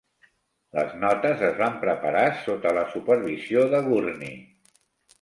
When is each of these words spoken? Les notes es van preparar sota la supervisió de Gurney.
Les 0.77 0.95
notes 1.03 1.43
es 1.51 1.53
van 1.59 1.77
preparar 1.85 2.25
sota 2.49 2.75
la 2.81 2.89
supervisió 2.97 3.71
de 3.77 3.87
Gurney. 3.93 4.37